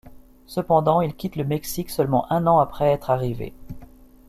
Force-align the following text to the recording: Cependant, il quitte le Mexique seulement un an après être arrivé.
Cependant, 0.47 1.01
il 1.01 1.13
quitte 1.15 1.35
le 1.35 1.43
Mexique 1.43 1.91
seulement 1.91 2.25
un 2.31 2.47
an 2.47 2.57
après 2.57 2.87
être 2.91 3.11
arrivé. 3.11 3.53